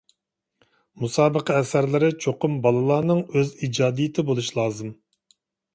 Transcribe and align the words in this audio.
مۇسابىقە 1.03 1.57
ئەسەرلىرى 1.59 2.09
چوقۇم 2.25 2.57
بالىلارنىڭ 2.65 3.23
ئۆز 3.27 3.55
ئىجادىيىتى 3.69 4.31
بولۇشى 4.33 4.61
لازىم. 4.63 4.95